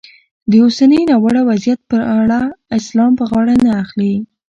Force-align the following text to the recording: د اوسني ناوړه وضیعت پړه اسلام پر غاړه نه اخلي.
د 0.49 0.51
اوسني 0.63 1.01
ناوړه 1.09 1.41
وضیعت 1.49 1.81
پړه 1.89 2.41
اسلام 2.77 3.11
پر 3.17 3.25
غاړه 3.29 3.55
نه 3.65 3.71
اخلي. 3.83 4.13